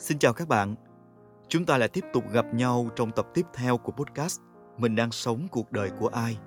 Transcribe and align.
Xin 0.00 0.18
chào 0.18 0.32
các 0.32 0.48
bạn. 0.48 0.74
Chúng 1.48 1.64
ta 1.64 1.78
lại 1.78 1.88
tiếp 1.88 2.04
tục 2.12 2.24
gặp 2.32 2.54
nhau 2.54 2.88
trong 2.96 3.10
tập 3.10 3.26
tiếp 3.34 3.46
theo 3.54 3.78
của 3.78 3.92
podcast 3.92 4.40
Mình 4.78 4.96
đang 4.96 5.10
sống 5.10 5.48
cuộc 5.50 5.72
đời 5.72 5.90
của 5.98 6.08
ai. 6.08 6.38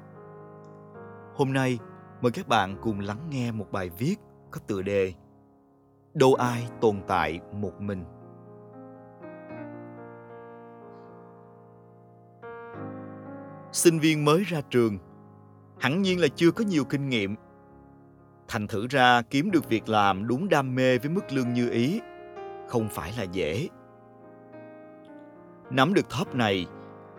Hôm 1.35 1.53
nay, 1.53 1.79
mời 2.21 2.31
các 2.31 2.47
bạn 2.47 2.77
cùng 2.81 2.99
lắng 2.99 3.27
nghe 3.29 3.51
một 3.51 3.71
bài 3.71 3.89
viết 3.97 4.15
có 4.51 4.59
tựa 4.67 4.81
đề 4.81 5.13
Đâu 6.13 6.33
ai 6.33 6.67
tồn 6.81 7.01
tại 7.07 7.39
một 7.51 7.81
mình. 7.81 8.03
Sinh 13.71 13.99
viên 13.99 14.25
mới 14.25 14.43
ra 14.43 14.61
trường, 14.69 14.97
hẳn 15.79 16.01
nhiên 16.01 16.21
là 16.21 16.27
chưa 16.35 16.51
có 16.51 16.63
nhiều 16.63 16.83
kinh 16.85 17.09
nghiệm. 17.09 17.35
Thành 18.47 18.67
thử 18.67 18.87
ra 18.89 19.21
kiếm 19.21 19.51
được 19.51 19.69
việc 19.69 19.89
làm 19.89 20.27
đúng 20.27 20.49
đam 20.49 20.75
mê 20.75 20.97
với 20.97 21.09
mức 21.09 21.31
lương 21.31 21.53
như 21.53 21.69
ý 21.69 22.01
không 22.67 22.89
phải 22.89 23.13
là 23.17 23.23
dễ. 23.23 23.67
Nắm 25.69 25.93
được 25.93 26.09
thóp 26.09 26.35
này, 26.35 26.65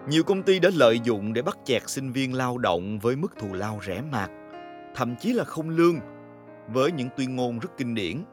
nhiều 0.08 0.22
công 0.22 0.42
ty 0.42 0.58
đã 0.58 0.70
lợi 0.74 1.00
dụng 1.04 1.32
để 1.32 1.42
bắt 1.42 1.58
chẹt 1.64 1.82
sinh 1.88 2.12
viên 2.12 2.34
lao 2.34 2.58
động 2.58 2.98
với 2.98 3.16
mức 3.16 3.36
thù 3.38 3.54
lao 3.54 3.80
rẻ 3.86 4.02
mạt, 4.12 4.30
thậm 4.94 5.16
chí 5.16 5.32
là 5.32 5.44
không 5.44 5.70
lương, 5.70 5.98
với 6.68 6.92
những 6.92 7.08
tuyên 7.16 7.36
ngôn 7.36 7.58
rất 7.58 7.68
kinh 7.76 7.94
điển. 7.94 8.24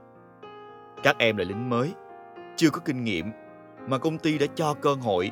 Các 1.03 1.15
em 1.17 1.37
là 1.37 1.43
lính 1.43 1.69
mới, 1.69 1.93
chưa 2.55 2.69
có 2.69 2.79
kinh 2.85 3.03
nghiệm, 3.03 3.25
mà 3.87 3.97
công 3.97 4.17
ty 4.17 4.37
đã 4.37 4.45
cho 4.55 4.73
cơ 4.73 4.93
hội, 4.93 5.31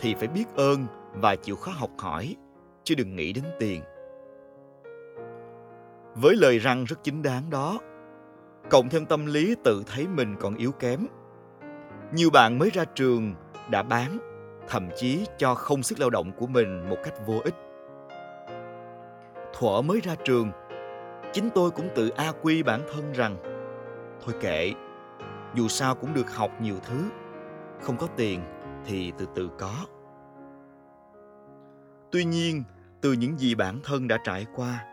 thì 0.00 0.14
phải 0.14 0.28
biết 0.28 0.44
ơn 0.54 0.86
và 1.14 1.36
chịu 1.36 1.56
khó 1.56 1.72
học 1.72 1.90
hỏi, 1.98 2.36
chứ 2.84 2.94
đừng 2.94 3.16
nghĩ 3.16 3.32
đến 3.32 3.44
tiền. 3.58 3.82
Với 6.14 6.36
lời 6.36 6.58
răng 6.58 6.84
rất 6.84 7.04
chính 7.04 7.22
đáng 7.22 7.50
đó, 7.50 7.78
cộng 8.72 8.88
thêm 8.88 9.06
tâm 9.06 9.26
lý 9.26 9.54
tự 9.64 9.82
thấy 9.86 10.06
mình 10.06 10.36
còn 10.40 10.54
yếu 10.54 10.72
kém. 10.72 11.06
Nhiều 12.12 12.30
bạn 12.30 12.58
mới 12.58 12.70
ra 12.70 12.84
trường 12.84 13.34
đã 13.70 13.82
bán, 13.82 14.18
thậm 14.68 14.88
chí 14.96 15.26
cho 15.38 15.54
không 15.54 15.82
sức 15.82 16.00
lao 16.00 16.10
động 16.10 16.32
của 16.32 16.46
mình 16.46 16.88
một 16.88 16.96
cách 17.04 17.14
vô 17.26 17.40
ích. 17.44 17.54
Thuở 19.54 19.82
mới 19.82 20.00
ra 20.00 20.14
trường, 20.24 20.50
chính 21.32 21.50
tôi 21.54 21.70
cũng 21.70 21.88
tự 21.94 22.08
a 22.08 22.32
quy 22.42 22.62
bản 22.62 22.80
thân 22.92 23.12
rằng 23.12 23.36
thôi 24.24 24.34
kệ, 24.40 24.72
dù 25.54 25.68
sao 25.68 25.94
cũng 25.94 26.14
được 26.14 26.34
học 26.34 26.50
nhiều 26.60 26.76
thứ, 26.82 27.04
không 27.80 27.96
có 27.96 28.06
tiền 28.16 28.40
thì 28.84 29.12
từ 29.18 29.26
từ 29.34 29.50
có. 29.58 29.74
Tuy 32.12 32.24
nhiên, 32.24 32.62
từ 33.00 33.12
những 33.12 33.38
gì 33.38 33.54
bản 33.54 33.80
thân 33.84 34.08
đã 34.08 34.18
trải 34.24 34.46
qua, 34.54 34.84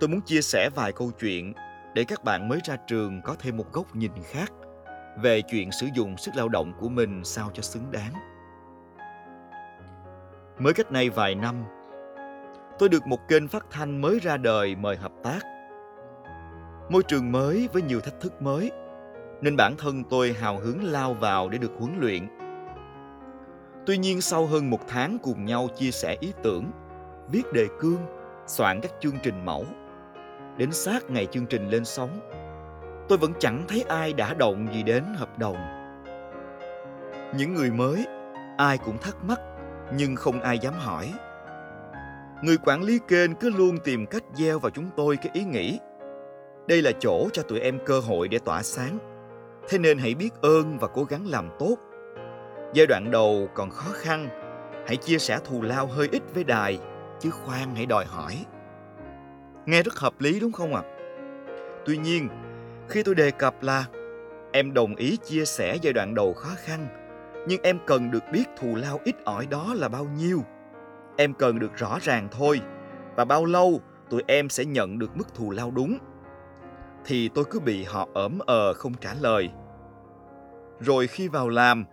tôi 0.00 0.08
muốn 0.08 0.20
chia 0.20 0.40
sẻ 0.40 0.70
vài 0.74 0.92
câu 0.92 1.10
chuyện 1.20 1.52
để 1.94 2.04
các 2.04 2.24
bạn 2.24 2.48
mới 2.48 2.58
ra 2.64 2.76
trường 2.76 3.22
có 3.22 3.36
thêm 3.38 3.56
một 3.56 3.72
góc 3.72 3.96
nhìn 3.96 4.12
khác 4.24 4.52
về 5.22 5.42
chuyện 5.42 5.72
sử 5.72 5.86
dụng 5.94 6.16
sức 6.16 6.36
lao 6.36 6.48
động 6.48 6.72
của 6.80 6.88
mình 6.88 7.24
sao 7.24 7.50
cho 7.54 7.62
xứng 7.62 7.90
đáng. 7.90 8.12
Mới 10.58 10.74
cách 10.74 10.90
đây 10.90 11.10
vài 11.10 11.34
năm, 11.34 11.64
tôi 12.78 12.88
được 12.88 13.06
một 13.06 13.28
kênh 13.28 13.48
phát 13.48 13.66
thanh 13.70 14.00
mới 14.00 14.18
ra 14.18 14.36
đời 14.36 14.76
mời 14.76 14.96
hợp 14.96 15.12
tác. 15.22 15.40
Môi 16.90 17.02
trường 17.02 17.32
mới 17.32 17.68
với 17.72 17.82
nhiều 17.82 18.00
thách 18.00 18.20
thức 18.20 18.42
mới, 18.42 18.70
nên 19.40 19.56
bản 19.56 19.74
thân 19.78 20.04
tôi 20.10 20.32
hào 20.32 20.58
hứng 20.58 20.84
lao 20.84 21.14
vào 21.14 21.48
để 21.48 21.58
được 21.58 21.72
huấn 21.78 21.98
luyện. 22.00 22.28
Tuy 23.86 23.98
nhiên 23.98 24.20
sau 24.20 24.46
hơn 24.46 24.70
một 24.70 24.80
tháng 24.88 25.18
cùng 25.22 25.44
nhau 25.44 25.68
chia 25.76 25.90
sẻ 25.90 26.16
ý 26.20 26.32
tưởng, 26.42 26.70
viết 27.28 27.52
đề 27.52 27.66
cương, 27.80 28.06
soạn 28.46 28.80
các 28.80 28.90
chương 29.00 29.18
trình 29.22 29.44
mẫu, 29.44 29.64
đến 30.60 30.72
sát 30.72 31.10
ngày 31.10 31.26
chương 31.26 31.46
trình 31.46 31.68
lên 31.68 31.84
sóng. 31.84 32.20
Tôi 33.08 33.18
vẫn 33.18 33.32
chẳng 33.38 33.64
thấy 33.68 33.84
ai 33.88 34.12
đã 34.12 34.34
động 34.34 34.68
gì 34.74 34.82
đến 34.82 35.04
hợp 35.16 35.38
đồng. 35.38 35.56
Những 37.36 37.54
người 37.54 37.70
mới, 37.70 38.06
ai 38.58 38.78
cũng 38.78 38.98
thắc 38.98 39.24
mắc, 39.24 39.40
nhưng 39.96 40.16
không 40.16 40.40
ai 40.40 40.58
dám 40.58 40.74
hỏi. 40.74 41.12
Người 42.42 42.56
quản 42.64 42.82
lý 42.82 42.98
kênh 43.08 43.34
cứ 43.34 43.50
luôn 43.50 43.78
tìm 43.84 44.06
cách 44.06 44.22
gieo 44.34 44.58
vào 44.58 44.70
chúng 44.70 44.90
tôi 44.96 45.16
cái 45.16 45.30
ý 45.32 45.44
nghĩ. 45.44 45.78
Đây 46.68 46.82
là 46.82 46.90
chỗ 47.00 47.28
cho 47.32 47.42
tụi 47.42 47.60
em 47.60 47.78
cơ 47.86 48.00
hội 48.00 48.28
để 48.28 48.38
tỏa 48.38 48.62
sáng. 48.62 48.98
Thế 49.68 49.78
nên 49.78 49.98
hãy 49.98 50.14
biết 50.14 50.30
ơn 50.42 50.78
và 50.78 50.88
cố 50.88 51.04
gắng 51.04 51.26
làm 51.26 51.48
tốt. 51.58 51.76
Giai 52.74 52.86
đoạn 52.86 53.10
đầu 53.10 53.48
còn 53.54 53.70
khó 53.70 53.90
khăn, 53.92 54.28
hãy 54.86 54.96
chia 54.96 55.18
sẻ 55.18 55.38
thù 55.44 55.62
lao 55.62 55.86
hơi 55.86 56.08
ít 56.12 56.22
với 56.34 56.44
đài, 56.44 56.78
chứ 57.20 57.30
khoan 57.30 57.74
hãy 57.74 57.86
đòi 57.86 58.04
hỏi. 58.04 58.44
Nghe 59.66 59.82
rất 59.82 59.98
hợp 59.98 60.20
lý 60.20 60.40
đúng 60.40 60.52
không 60.52 60.74
ạ? 60.74 60.82
À? 60.84 60.90
Tuy 61.86 61.96
nhiên, 61.96 62.28
khi 62.88 63.02
tôi 63.02 63.14
đề 63.14 63.30
cập 63.30 63.62
là 63.62 63.84
em 64.52 64.74
đồng 64.74 64.94
ý 64.94 65.16
chia 65.24 65.44
sẻ 65.44 65.76
giai 65.82 65.92
đoạn 65.92 66.14
đầu 66.14 66.32
khó 66.32 66.50
khăn, 66.56 66.86
nhưng 67.48 67.62
em 67.62 67.78
cần 67.86 68.10
được 68.10 68.22
biết 68.32 68.44
thù 68.56 68.74
lao 68.74 69.00
ít 69.04 69.24
ỏi 69.24 69.46
đó 69.46 69.74
là 69.74 69.88
bao 69.88 70.04
nhiêu. 70.04 70.42
Em 71.16 71.34
cần 71.34 71.58
được 71.58 71.76
rõ 71.76 71.98
ràng 72.02 72.28
thôi 72.30 72.60
và 73.16 73.24
bao 73.24 73.44
lâu 73.44 73.80
tụi 74.10 74.22
em 74.26 74.48
sẽ 74.48 74.64
nhận 74.64 74.98
được 74.98 75.16
mức 75.16 75.34
thù 75.34 75.50
lao 75.50 75.70
đúng. 75.70 75.98
Thì 77.04 77.28
tôi 77.28 77.44
cứ 77.50 77.60
bị 77.60 77.84
họ 77.84 78.08
ẩm 78.14 78.38
ờ 78.46 78.72
không 78.72 78.94
trả 78.94 79.14
lời. 79.20 79.50
Rồi 80.80 81.06
khi 81.06 81.28
vào 81.28 81.48
làm, 81.48 81.84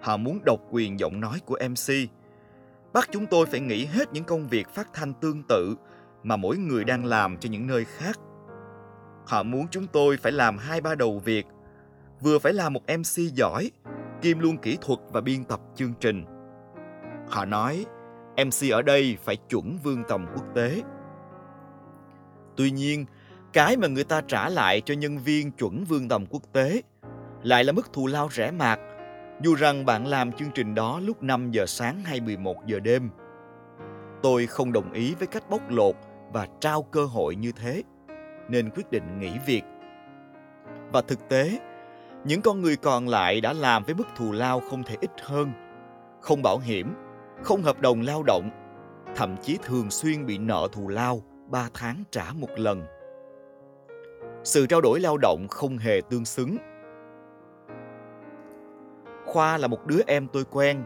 họ 0.00 0.16
muốn 0.16 0.38
độc 0.44 0.60
quyền 0.70 1.00
giọng 1.00 1.20
nói 1.20 1.40
của 1.46 1.58
MC. 1.68 1.94
Bắt 2.92 3.08
chúng 3.12 3.26
tôi 3.26 3.46
phải 3.46 3.60
nghĩ 3.60 3.84
hết 3.84 4.12
những 4.12 4.24
công 4.24 4.48
việc 4.48 4.68
phát 4.68 4.88
thanh 4.92 5.12
tương 5.14 5.42
tự 5.42 5.74
mà 6.28 6.36
mỗi 6.36 6.56
người 6.56 6.84
đang 6.84 7.04
làm 7.04 7.36
cho 7.36 7.48
những 7.50 7.66
nơi 7.66 7.84
khác. 7.84 8.18
Họ 9.26 9.42
muốn 9.42 9.66
chúng 9.70 9.86
tôi 9.86 10.16
phải 10.16 10.32
làm 10.32 10.58
hai 10.58 10.80
ba 10.80 10.94
đầu 10.94 11.18
việc, 11.18 11.46
vừa 12.20 12.38
phải 12.38 12.52
là 12.52 12.68
một 12.68 12.80
MC 12.98 13.34
giỏi, 13.34 13.70
kiêm 14.22 14.38
luôn 14.38 14.56
kỹ 14.56 14.78
thuật 14.80 14.98
và 15.12 15.20
biên 15.20 15.44
tập 15.44 15.60
chương 15.74 15.92
trình. 16.00 16.24
Họ 17.28 17.44
nói 17.44 17.86
MC 18.36 18.72
ở 18.72 18.82
đây 18.82 19.16
phải 19.24 19.36
chuẩn 19.36 19.78
vương 19.84 20.02
tầm 20.08 20.26
quốc 20.34 20.44
tế. 20.54 20.82
Tuy 22.56 22.70
nhiên, 22.70 23.04
cái 23.52 23.76
mà 23.76 23.88
người 23.88 24.04
ta 24.04 24.20
trả 24.20 24.48
lại 24.48 24.80
cho 24.80 24.94
nhân 24.94 25.18
viên 25.18 25.50
chuẩn 25.50 25.84
vương 25.84 26.08
tầm 26.08 26.26
quốc 26.30 26.42
tế 26.52 26.82
lại 27.42 27.64
là 27.64 27.72
mức 27.72 27.92
thù 27.92 28.06
lao 28.06 28.28
rẻ 28.32 28.50
mạt, 28.50 28.78
dù 29.42 29.54
rằng 29.54 29.86
bạn 29.86 30.06
làm 30.06 30.32
chương 30.32 30.50
trình 30.54 30.74
đó 30.74 31.00
lúc 31.04 31.22
5 31.22 31.50
giờ 31.50 31.66
sáng 31.66 32.00
hay 32.04 32.20
11 32.20 32.66
giờ 32.66 32.80
đêm. 32.80 33.10
Tôi 34.22 34.46
không 34.46 34.72
đồng 34.72 34.92
ý 34.92 35.14
với 35.14 35.26
cách 35.26 35.50
bóc 35.50 35.60
lột 35.70 35.94
và 36.32 36.46
trao 36.60 36.82
cơ 36.82 37.04
hội 37.04 37.36
như 37.36 37.52
thế 37.52 37.82
nên 38.48 38.70
quyết 38.70 38.90
định 38.90 39.20
nghỉ 39.20 39.32
việc 39.46 39.62
và 40.92 41.02
thực 41.02 41.28
tế 41.28 41.58
những 42.24 42.42
con 42.42 42.60
người 42.60 42.76
còn 42.76 43.08
lại 43.08 43.40
đã 43.40 43.52
làm 43.52 43.84
với 43.84 43.94
mức 43.94 44.06
thù 44.16 44.32
lao 44.32 44.60
không 44.60 44.82
thể 44.82 44.96
ít 45.00 45.10
hơn 45.20 45.52
không 46.20 46.42
bảo 46.42 46.58
hiểm 46.58 46.94
không 47.42 47.62
hợp 47.62 47.80
đồng 47.80 48.00
lao 48.00 48.22
động 48.22 48.50
thậm 49.16 49.36
chí 49.42 49.58
thường 49.62 49.90
xuyên 49.90 50.26
bị 50.26 50.38
nợ 50.38 50.68
thù 50.72 50.88
lao 50.88 51.22
3 51.50 51.68
tháng 51.74 52.02
trả 52.10 52.24
một 52.34 52.50
lần. 52.56 52.82
Sự 54.44 54.66
trao 54.66 54.80
đổi 54.80 55.00
lao 55.00 55.18
động 55.18 55.46
không 55.50 55.78
hề 55.78 56.00
tương 56.10 56.24
xứng. 56.24 56.56
Khoa 59.26 59.58
là 59.58 59.66
một 59.66 59.86
đứa 59.86 60.00
em 60.06 60.26
tôi 60.32 60.44
quen, 60.44 60.84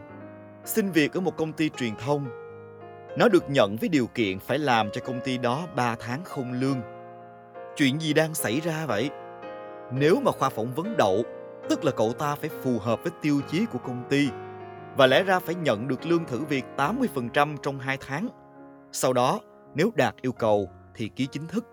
xin 0.65 0.91
việc 0.91 1.13
ở 1.13 1.21
một 1.21 1.37
công 1.37 1.53
ty 1.53 1.69
truyền 1.69 1.95
thông 1.95 2.25
nó 3.17 3.27
được 3.27 3.49
nhận 3.49 3.75
với 3.75 3.89
điều 3.89 4.07
kiện 4.07 4.39
phải 4.39 4.59
làm 4.59 4.89
cho 4.91 5.01
công 5.01 5.19
ty 5.23 5.37
đó 5.37 5.67
3 5.75 5.95
tháng 5.99 6.23
không 6.23 6.51
lương. 6.53 6.81
Chuyện 7.75 7.99
gì 7.99 8.13
đang 8.13 8.33
xảy 8.33 8.59
ra 8.59 8.85
vậy? 8.85 9.09
Nếu 9.91 10.21
mà 10.25 10.31
khoa 10.31 10.49
phỏng 10.49 10.73
vấn 10.73 10.97
đậu, 10.97 11.23
tức 11.69 11.85
là 11.85 11.91
cậu 11.91 12.13
ta 12.13 12.35
phải 12.35 12.49
phù 12.49 12.79
hợp 12.79 13.03
với 13.03 13.11
tiêu 13.21 13.41
chí 13.47 13.65
của 13.65 13.79
công 13.79 14.03
ty 14.09 14.29
và 14.97 15.07
lẽ 15.07 15.23
ra 15.23 15.39
phải 15.39 15.55
nhận 15.55 15.87
được 15.87 16.05
lương 16.05 16.25
thử 16.25 16.43
việc 16.43 16.65
80% 16.77 17.57
trong 17.57 17.79
2 17.79 17.97
tháng. 18.07 18.27
Sau 18.91 19.13
đó, 19.13 19.39
nếu 19.75 19.91
đạt 19.95 20.15
yêu 20.21 20.31
cầu 20.31 20.69
thì 20.95 21.09
ký 21.15 21.27
chính 21.31 21.47
thức. 21.47 21.65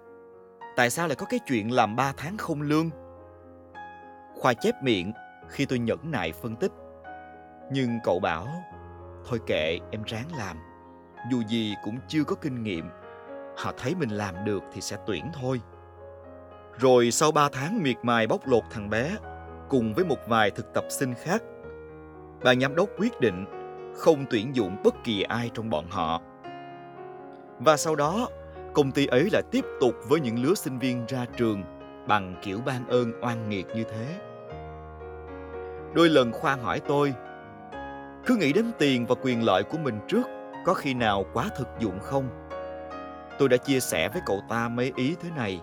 Tại 0.77 0.91
sao 0.91 1.09
lại 1.09 1.17
có 1.17 1.27
cái 1.27 1.41
chuyện 1.47 1.73
làm 1.73 1.97
3 1.97 2.13
tháng 2.17 2.37
không 2.37 2.63
lương? 2.63 2.91
Khoa 4.35 4.53
chép 4.55 4.75
miệng 4.83 5.13
khi 5.49 5.65
tôi 5.65 5.79
nhẫn 5.79 6.11
nại 6.11 6.33
phân 6.33 6.57
tích. 6.57 6.73
Nhưng 7.73 7.99
cậu 8.05 8.21
bảo, 8.21 8.47
thôi 9.29 9.39
kệ 9.47 9.79
em 9.91 10.03
ráng 10.07 10.27
làm 10.39 10.57
dù 11.31 11.43
gì 11.49 11.75
cũng 11.85 11.99
chưa 12.09 12.25
có 12.25 12.37
kinh 12.37 12.63
nghiệm, 12.63 12.91
họ 13.57 13.73
thấy 13.79 13.95
mình 13.95 14.11
làm 14.11 14.35
được 14.45 14.63
thì 14.73 14.81
sẽ 14.81 14.97
tuyển 15.07 15.25
thôi. 15.41 15.61
Rồi 16.79 17.11
sau 17.11 17.33
3 17.33 17.49
tháng 17.53 17.83
miệt 17.83 17.97
mài 18.03 18.27
bóc 18.27 18.41
lột 18.47 18.63
thằng 18.71 18.91
bé, 18.91 19.17
cùng 19.69 19.95
với 19.95 20.05
một 20.05 20.19
vài 20.29 20.51
thực 20.51 20.75
tập 20.75 20.85
sinh 20.89 21.15
khác 21.15 21.43
bà 22.45 22.55
giám 22.55 22.75
đốc 22.75 22.89
quyết 22.99 23.21
định 23.21 23.45
không 23.97 24.25
tuyển 24.31 24.57
dụng 24.57 24.77
bất 24.85 24.95
kỳ 25.05 25.23
ai 25.23 25.51
trong 25.55 25.71
bọn 25.71 25.85
họ. 25.91 26.21
Và 27.59 27.77
sau 27.77 27.97
đó, 27.97 28.29
công 28.75 28.93
ty 28.93 29.07
ấy 29.07 29.29
lại 29.33 29.43
tiếp 29.51 29.65
tục 29.81 29.95
với 30.09 30.21
những 30.21 30.45
lứa 30.45 30.55
sinh 30.55 30.79
viên 30.79 31.07
ra 31.07 31.27
trường 31.37 31.63
bằng 32.09 32.35
kiểu 32.43 32.61
ban 32.67 32.89
ơn 32.89 33.13
oan 33.23 33.49
nghiệt 33.49 33.67
như 33.75 33.85
thế. 33.85 34.21
Đôi 35.95 36.09
lần 36.09 36.33
khoa 36.33 36.57
hỏi 36.57 36.81
tôi, 36.89 37.15
cứ 38.27 38.37
nghĩ 38.37 38.53
đến 38.53 38.65
tiền 38.79 39.07
và 39.07 39.15
quyền 39.23 39.45
lợi 39.45 39.63
của 39.63 39.79
mình 39.79 40.01
trước 40.09 40.40
có 40.65 40.75
khi 40.75 40.95
nào 40.95 41.25
quá 41.33 41.49
thực 41.57 41.69
dụng 41.79 41.99
không 42.01 42.29
tôi 43.39 43.49
đã 43.49 43.57
chia 43.57 43.81
sẻ 43.81 44.09
với 44.09 44.23
cậu 44.27 44.41
ta 44.49 44.69
mấy 44.69 44.93
ý 44.97 45.17
thế 45.23 45.31
này 45.37 45.61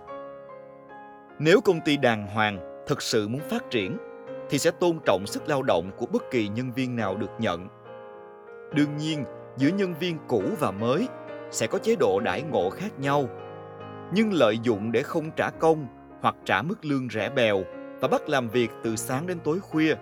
nếu 1.40 1.62
công 1.62 1.82
ty 1.82 1.98
đàng 1.98 2.28
hoàng 2.28 2.84
thực 2.88 3.02
sự 3.02 3.28
muốn 3.28 3.42
phát 3.50 3.70
triển 3.70 3.98
thì 4.50 4.60
sẽ 4.60 4.72
tôn 4.72 5.00
trọng 5.06 5.28
sức 5.28 5.50
lao 5.50 5.64
động 5.64 5.92
của 5.98 6.06
bất 6.06 6.32
kỳ 6.32 6.48
nhân 6.48 6.72
viên 6.72 6.96
nào 6.96 7.16
được 7.18 7.32
nhận. 7.40 7.68
Đương 8.74 8.98
nhiên, 8.98 9.24
giữa 9.58 9.70
nhân 9.70 9.94
viên 10.00 10.18
cũ 10.28 10.44
và 10.60 10.72
mới 10.72 11.08
sẽ 11.52 11.68
có 11.68 11.80
chế 11.80 11.96
độ 12.00 12.20
đãi 12.20 12.42
ngộ 12.42 12.70
khác 12.70 13.00
nhau. 13.00 13.30
Nhưng 14.14 14.34
lợi 14.34 14.60
dụng 14.64 14.92
để 14.92 15.04
không 15.04 15.32
trả 15.32 15.50
công 15.50 15.88
hoặc 16.22 16.36
trả 16.46 16.62
mức 16.62 16.86
lương 16.86 17.10
rẻ 17.10 17.30
bèo 17.30 17.64
và 18.00 18.08
bắt 18.08 18.30
làm 18.30 18.50
việc 18.50 18.72
từ 18.84 18.96
sáng 18.96 19.28
đến 19.28 19.40
tối 19.44 19.60
khuya 19.60 19.96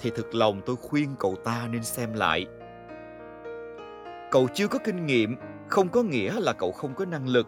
thì 0.00 0.10
thực 0.16 0.34
lòng 0.34 0.60
tôi 0.66 0.76
khuyên 0.76 1.14
cậu 1.18 1.36
ta 1.44 1.68
nên 1.72 1.82
xem 1.82 2.12
lại. 2.14 2.46
Cậu 4.32 4.48
chưa 4.54 4.68
có 4.68 4.78
kinh 4.84 5.06
nghiệm, 5.06 5.36
không 5.68 5.88
có 5.88 6.02
nghĩa 6.02 6.40
là 6.40 6.52
cậu 6.52 6.72
không 6.72 6.94
có 6.94 7.04
năng 7.04 7.28
lực. 7.28 7.46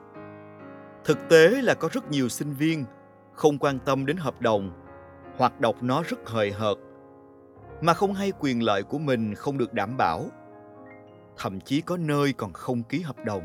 Thực 1.05 1.19
tế 1.29 1.63
là 1.63 1.75
có 1.75 1.89
rất 1.93 2.11
nhiều 2.11 2.29
sinh 2.29 2.53
viên 2.53 2.85
không 3.33 3.59
quan 3.59 3.79
tâm 3.79 4.07
đến 4.07 4.17
hợp 4.17 4.41
đồng 4.41 4.71
hoặc 5.37 5.61
đọc 5.61 5.83
nó 5.83 6.03
rất 6.03 6.29
hời 6.29 6.53
hợt, 6.53 6.75
mà 7.81 7.95
không 7.95 8.15
hay 8.15 8.33
quyền 8.41 8.63
lợi 8.63 8.83
của 8.83 8.99
mình 8.99 9.35
không 9.35 9.59
được 9.59 9.73
đảm 9.73 9.97
bảo, 9.97 10.27
thậm 11.37 11.61
chí 11.61 11.81
có 11.81 11.97
nơi 11.97 12.33
còn 12.33 12.53
không 12.53 12.83
ký 12.83 13.01
hợp 13.01 13.17
đồng 13.25 13.43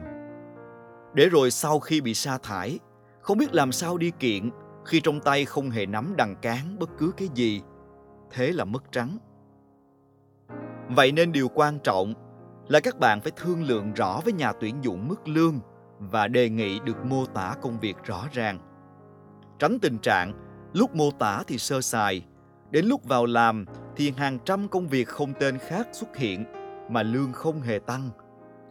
để 1.13 1.30
rồi 1.30 1.51
sau 1.51 1.80
khi 1.80 2.01
bị 2.01 2.13
sa 2.13 2.38
thải, 2.44 2.80
không 3.21 3.38
biết 3.38 3.53
làm 3.53 3.71
sao 3.71 3.97
đi 3.97 4.12
kiện 4.19 4.50
khi 4.86 5.01
trong 5.01 5.19
tay 5.19 5.45
không 5.45 5.69
hề 5.69 5.86
nắm 5.86 6.13
đằng 6.18 6.36
cán 6.41 6.80
bất 6.80 6.89
cứ 6.97 7.12
cái 7.18 7.27
gì, 7.36 7.62
thế 8.31 8.51
là 8.51 8.65
mất 8.65 8.91
trắng 8.91 9.18
vậy 10.89 11.12
nên 11.12 11.31
điều 11.31 11.47
quan 11.47 11.80
trọng 11.83 12.29
là 12.69 12.80
các 12.80 13.00
bạn 13.00 13.21
phải 13.21 13.31
thương 13.36 13.63
lượng 13.63 13.94
rõ 13.94 14.21
với 14.24 14.33
nhà 14.33 14.54
tuyển 14.60 14.83
dụng 14.83 15.07
mức 15.07 15.27
lương 15.27 15.60
và 16.00 16.27
đề 16.27 16.50
nghị 16.50 16.80
được 16.80 17.06
mô 17.06 17.25
tả 17.25 17.56
công 17.62 17.80
việc 17.80 17.98
rõ 18.04 18.25
ràng. 18.31 18.60
Tránh 19.60 19.80
tình 19.80 19.98
trạng, 19.98 20.33
lúc 20.74 20.95
mô 20.95 21.12
tả 21.12 21.44
thì 21.48 21.57
sơ 21.57 21.81
sài, 21.81 22.25
đến 22.71 22.86
lúc 22.86 23.04
vào 23.04 23.25
làm 23.25 23.66
thì 23.95 24.13
hàng 24.18 24.39
trăm 24.45 24.68
công 24.68 24.88
việc 24.88 25.07
không 25.07 25.33
tên 25.39 25.57
khác 25.57 25.88
xuất 25.92 26.18
hiện 26.18 26.45
mà 26.89 27.04
lương 27.04 27.33
không 27.33 27.62
hề 27.62 27.80
tăng, 27.80 28.10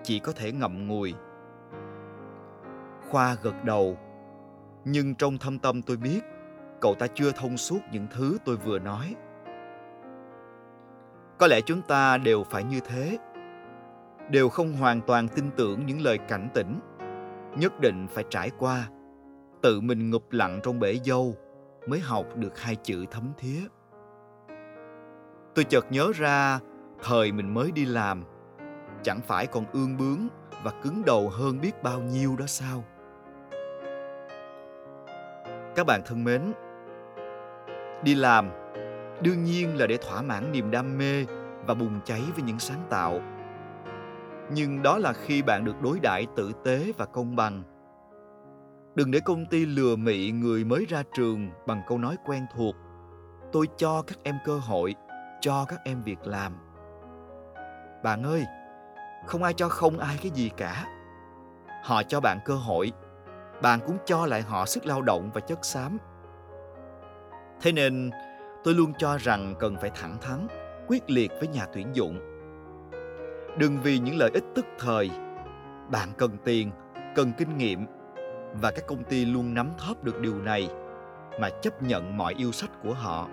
chỉ 0.02 0.18
có 0.18 0.32
thể 0.32 0.52
ngậm 0.52 0.86
ngùi. 0.86 1.14
Khoa 3.10 3.36
gật 3.42 3.64
đầu, 3.64 3.98
nhưng 4.84 5.14
trong 5.14 5.38
thâm 5.38 5.58
tâm 5.58 5.82
tôi 5.82 5.96
biết, 5.96 6.20
cậu 6.80 6.94
ta 6.94 7.06
chưa 7.14 7.32
thông 7.32 7.56
suốt 7.56 7.78
những 7.92 8.06
thứ 8.10 8.38
tôi 8.44 8.56
vừa 8.56 8.78
nói. 8.78 9.14
Có 11.38 11.46
lẽ 11.46 11.60
chúng 11.60 11.82
ta 11.82 12.18
đều 12.18 12.44
phải 12.44 12.64
như 12.64 12.80
thế 12.80 13.18
đều 14.30 14.48
không 14.48 14.72
hoàn 14.72 15.00
toàn 15.00 15.28
tin 15.28 15.50
tưởng 15.56 15.86
những 15.86 16.00
lời 16.00 16.18
cảnh 16.18 16.48
tỉnh. 16.54 16.80
Nhất 17.56 17.80
định 17.80 18.06
phải 18.10 18.24
trải 18.30 18.50
qua, 18.58 18.88
tự 19.62 19.80
mình 19.80 20.10
ngụp 20.10 20.32
lặng 20.32 20.60
trong 20.62 20.80
bể 20.80 20.94
dâu 21.04 21.36
mới 21.86 22.00
học 22.00 22.26
được 22.36 22.60
hai 22.60 22.76
chữ 22.76 23.04
thấm 23.10 23.32
thía. 23.38 23.60
Tôi 25.54 25.64
chợt 25.64 25.86
nhớ 25.90 26.12
ra, 26.14 26.58
thời 27.02 27.32
mình 27.32 27.54
mới 27.54 27.72
đi 27.72 27.84
làm, 27.84 28.24
chẳng 29.02 29.20
phải 29.20 29.46
còn 29.46 29.64
ương 29.72 29.96
bướng 29.96 30.28
và 30.62 30.72
cứng 30.82 31.02
đầu 31.06 31.28
hơn 31.28 31.60
biết 31.60 31.82
bao 31.82 32.00
nhiêu 32.00 32.36
đó 32.38 32.46
sao? 32.46 32.84
Các 35.76 35.86
bạn 35.86 36.00
thân 36.06 36.24
mến, 36.24 36.42
đi 38.02 38.14
làm 38.14 38.50
đương 39.22 39.44
nhiên 39.44 39.76
là 39.76 39.86
để 39.86 39.96
thỏa 39.96 40.22
mãn 40.22 40.52
niềm 40.52 40.70
đam 40.70 40.98
mê 40.98 41.24
và 41.66 41.74
bùng 41.74 42.00
cháy 42.04 42.22
với 42.34 42.42
những 42.42 42.58
sáng 42.58 42.86
tạo 42.90 43.20
nhưng 44.52 44.82
đó 44.82 44.98
là 44.98 45.12
khi 45.12 45.42
bạn 45.42 45.64
được 45.64 45.82
đối 45.82 46.00
đãi 46.00 46.26
tử 46.36 46.52
tế 46.64 46.92
và 46.98 47.04
công 47.06 47.36
bằng. 47.36 47.62
Đừng 48.94 49.10
để 49.10 49.20
công 49.20 49.46
ty 49.46 49.66
lừa 49.66 49.96
mị 49.96 50.30
người 50.30 50.64
mới 50.64 50.86
ra 50.88 51.02
trường 51.14 51.50
bằng 51.66 51.82
câu 51.88 51.98
nói 51.98 52.16
quen 52.26 52.46
thuộc, 52.54 52.74
tôi 53.52 53.66
cho 53.76 54.02
các 54.02 54.18
em 54.22 54.34
cơ 54.44 54.58
hội, 54.58 54.94
cho 55.40 55.64
các 55.68 55.80
em 55.84 56.02
việc 56.02 56.18
làm. 56.24 56.52
Bạn 58.02 58.22
ơi, 58.22 58.44
không 59.26 59.42
ai 59.42 59.54
cho 59.54 59.68
không 59.68 59.98
ai 59.98 60.18
cái 60.22 60.30
gì 60.30 60.50
cả. 60.56 60.84
Họ 61.84 62.02
cho 62.02 62.20
bạn 62.20 62.38
cơ 62.44 62.54
hội, 62.54 62.92
bạn 63.62 63.80
cũng 63.86 63.96
cho 64.04 64.26
lại 64.26 64.42
họ 64.42 64.66
sức 64.66 64.86
lao 64.86 65.02
động 65.02 65.30
và 65.34 65.40
chất 65.40 65.64
xám. 65.64 65.98
Thế 67.60 67.72
nên, 67.72 68.10
tôi 68.64 68.74
luôn 68.74 68.92
cho 68.98 69.16
rằng 69.16 69.54
cần 69.58 69.76
phải 69.80 69.90
thẳng 69.94 70.16
thắn, 70.20 70.46
quyết 70.86 71.10
liệt 71.10 71.32
với 71.38 71.48
nhà 71.48 71.66
tuyển 71.74 71.88
dụng 71.92 72.27
đừng 73.58 73.78
vì 73.82 73.98
những 73.98 74.16
lợi 74.16 74.30
ích 74.34 74.44
tức 74.54 74.66
thời. 74.78 75.10
Bạn 75.90 76.08
cần 76.18 76.36
tiền, 76.44 76.70
cần 77.14 77.32
kinh 77.38 77.58
nghiệm, 77.58 77.86
và 78.60 78.70
các 78.70 78.86
công 78.86 79.04
ty 79.04 79.24
luôn 79.24 79.54
nắm 79.54 79.70
thóp 79.78 80.04
được 80.04 80.20
điều 80.20 80.34
này 80.34 80.68
mà 81.40 81.48
chấp 81.62 81.82
nhận 81.82 82.16
mọi 82.16 82.34
yêu 82.38 82.52
sách 82.52 82.70
của 82.82 82.94
họ. 82.94 83.28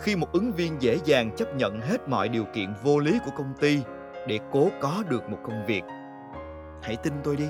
Khi 0.00 0.16
một 0.16 0.32
ứng 0.32 0.52
viên 0.52 0.82
dễ 0.82 0.98
dàng 1.04 1.30
chấp 1.36 1.56
nhận 1.56 1.80
hết 1.80 2.08
mọi 2.08 2.28
điều 2.28 2.44
kiện 2.44 2.74
vô 2.82 2.98
lý 2.98 3.18
của 3.24 3.30
công 3.36 3.54
ty 3.60 3.82
để 4.28 4.38
cố 4.52 4.68
có 4.80 5.02
được 5.08 5.30
một 5.30 5.38
công 5.42 5.66
việc, 5.66 5.82
hãy 6.82 6.96
tin 6.96 7.12
tôi 7.24 7.36
đi. 7.36 7.48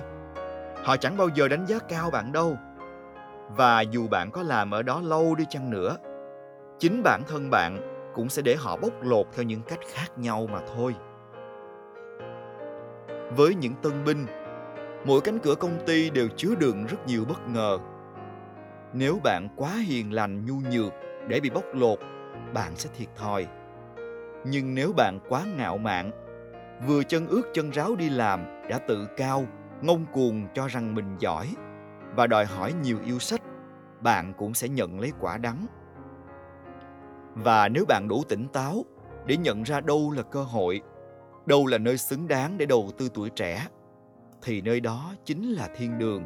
Họ 0.84 0.96
chẳng 0.96 1.16
bao 1.16 1.28
giờ 1.34 1.48
đánh 1.48 1.66
giá 1.66 1.78
cao 1.78 2.10
bạn 2.10 2.32
đâu. 2.32 2.56
Và 3.56 3.80
dù 3.80 4.08
bạn 4.08 4.30
có 4.30 4.42
làm 4.42 4.70
ở 4.70 4.82
đó 4.82 5.00
lâu 5.04 5.34
đi 5.34 5.44
chăng 5.48 5.70
nữa, 5.70 5.96
chính 6.78 7.02
bản 7.02 7.22
thân 7.28 7.50
bạn 7.50 7.91
cũng 8.14 8.28
sẽ 8.28 8.42
để 8.42 8.56
họ 8.58 8.76
bóc 8.76 8.92
lột 9.02 9.26
theo 9.32 9.44
những 9.44 9.62
cách 9.62 9.80
khác 9.92 10.18
nhau 10.18 10.46
mà 10.52 10.60
thôi. 10.74 10.94
Với 13.36 13.54
những 13.54 13.74
tân 13.82 14.04
binh, 14.04 14.26
mỗi 15.04 15.20
cánh 15.20 15.38
cửa 15.38 15.54
công 15.54 15.78
ty 15.86 16.10
đều 16.10 16.28
chứa 16.36 16.54
đựng 16.54 16.86
rất 16.86 17.06
nhiều 17.06 17.24
bất 17.28 17.48
ngờ. 17.48 17.78
Nếu 18.92 19.20
bạn 19.24 19.48
quá 19.56 19.70
hiền 19.86 20.12
lành, 20.12 20.44
nhu 20.44 20.54
nhược 20.70 20.92
để 21.28 21.40
bị 21.40 21.50
bóc 21.50 21.64
lột, 21.74 21.98
bạn 22.54 22.76
sẽ 22.76 22.90
thiệt 22.96 23.08
thòi. 23.16 23.46
Nhưng 24.44 24.74
nếu 24.74 24.92
bạn 24.96 25.18
quá 25.28 25.44
ngạo 25.56 25.78
mạn, 25.78 26.10
vừa 26.86 27.02
chân 27.02 27.26
ướt 27.26 27.42
chân 27.54 27.70
ráo 27.70 27.96
đi 27.96 28.10
làm, 28.10 28.44
đã 28.68 28.78
tự 28.78 29.06
cao, 29.16 29.46
ngông 29.80 30.06
cuồng 30.12 30.46
cho 30.54 30.68
rằng 30.68 30.94
mình 30.94 31.16
giỏi 31.18 31.54
và 32.16 32.26
đòi 32.26 32.44
hỏi 32.44 32.74
nhiều 32.82 32.98
yêu 33.04 33.18
sách, 33.18 33.40
bạn 34.00 34.32
cũng 34.38 34.54
sẽ 34.54 34.68
nhận 34.68 35.00
lấy 35.00 35.12
quả 35.20 35.38
đắng 35.38 35.66
và 37.34 37.68
nếu 37.68 37.84
bạn 37.88 38.08
đủ 38.08 38.22
tỉnh 38.28 38.48
táo 38.52 38.84
để 39.26 39.36
nhận 39.36 39.62
ra 39.62 39.80
đâu 39.80 40.10
là 40.10 40.22
cơ 40.22 40.42
hội, 40.42 40.80
đâu 41.46 41.66
là 41.66 41.78
nơi 41.78 41.98
xứng 41.98 42.28
đáng 42.28 42.58
để 42.58 42.66
đầu 42.66 42.90
tư 42.98 43.08
tuổi 43.14 43.30
trẻ, 43.30 43.66
thì 44.42 44.60
nơi 44.60 44.80
đó 44.80 45.12
chính 45.24 45.52
là 45.52 45.68
thiên 45.76 45.98
đường. 45.98 46.24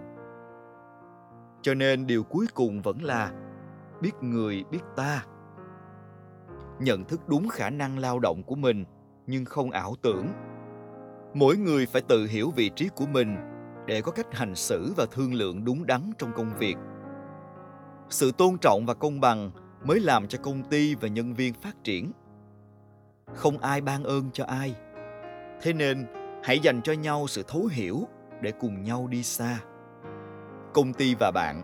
Cho 1.63 1.75
nên 1.75 2.07
điều 2.07 2.23
cuối 2.23 2.47
cùng 2.55 2.83
vẫn 2.83 3.03
là 3.03 3.33
biết 4.01 4.13
người, 4.21 4.65
biết 4.71 4.81
ta. 4.97 5.25
Nhận 6.81 7.05
thức 7.05 7.29
đúng 7.29 7.49
khả 7.49 7.71
năng 7.71 7.99
lao 7.99 8.19
động 8.19 8.43
của 8.43 8.55
mình, 8.55 8.85
nhưng 9.27 9.45
không 9.45 9.71
ảo 9.71 9.95
tưởng. 10.03 10.27
Mỗi 11.35 11.57
người 11.57 11.87
phải 11.87 12.03
tự 12.03 12.27
hiểu 12.27 12.51
vị 12.57 12.71
trí 12.77 12.89
của 12.97 13.07
mình 13.07 13.37
để 13.87 14.01
có 14.01 14.13
cách 14.13 14.35
hành 14.35 14.55
xử 14.55 14.93
và 14.97 15.07
thương 15.11 15.35
lượng 15.35 15.65
đúng 15.65 15.87
đắn 15.87 16.11
trong 16.19 16.33
công 16.37 16.53
việc. 16.59 16.77
Sự 18.09 18.33
tôn 18.33 18.59
trọng 18.59 18.87
và 18.87 18.95
công 18.95 19.21
bằng 19.21 19.51
mới 19.85 20.01
làm 20.01 20.29
cho 20.29 20.39
công 20.43 20.63
ty 20.63 20.95
và 20.95 21.09
nhân 21.09 21.35
viên 21.35 21.55
phát 21.55 21.85
triển. 21.85 22.13
Không 23.35 23.59
ai 23.59 23.81
ban 23.81 24.05
ơn 24.05 24.31
cho 24.33 24.45
ai. 24.45 24.75
Thế 25.63 25.73
nên, 25.73 26.07
hãy 26.43 26.59
dành 26.59 26.83
cho 26.83 26.93
nhau 26.93 27.27
sự 27.29 27.43
thấu 27.49 27.67
hiểu 27.67 28.09
để 28.41 28.53
cùng 28.53 28.83
nhau 28.83 29.07
đi 29.07 29.23
xa. 29.23 29.59
Công 30.75 30.93
ty 30.93 31.15
và 31.21 31.31
bạn, 31.31 31.63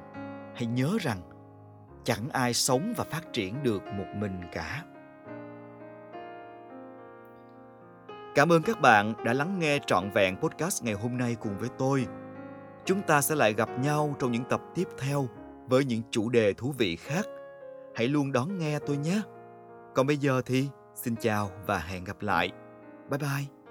hãy 0.55 0.67
nhớ 0.67 0.97
rằng 1.01 1.19
chẳng 2.05 2.29
ai 2.33 2.55
sống 2.55 2.95
và 2.97 3.05
phát 3.05 3.33
triển 3.33 3.63
được 3.63 3.83
một 3.87 4.07
mình 4.19 4.41
cả. 4.53 4.85
Cảm 8.35 8.53
ơn 8.53 8.63
các 8.63 8.81
bạn 8.81 9.15
đã 9.25 9.33
lắng 9.33 9.59
nghe 9.59 9.79
trọn 9.87 10.11
vẹn 10.11 10.37
podcast 10.37 10.85
ngày 10.85 10.95
hôm 10.95 11.19
nay 11.19 11.37
cùng 11.41 11.59
với 11.59 11.69
tôi. 11.79 12.07
Chúng 12.85 13.03
ta 13.03 13.21
sẽ 13.21 13.35
lại 13.35 13.53
gặp 13.53 13.69
nhau 13.79 14.17
trong 14.19 14.33
những 14.33 14.45
tập 14.45 14.61
tiếp 14.75 14.89
theo 14.99 15.29
với 15.69 15.85
những 15.85 16.03
chủ 16.11 16.29
đề 16.29 16.53
thú 16.53 16.75
vị 16.79 16.97
khác 16.97 17.27
hãy 17.95 18.09
luôn 18.09 18.33
đón 18.33 18.59
nghe 18.59 18.79
tôi 18.79 18.97
nhé. 18.97 19.23
Còn 19.95 20.07
bây 20.07 20.17
giờ 20.17 20.43
thì 20.47 20.69
xin 20.95 21.17
chào 21.17 21.51
và 21.67 21.79
hẹn 21.79 22.05
gặp 22.05 22.23
lại. 22.23 22.51
Bye 23.11 23.19
bye. 23.19 23.62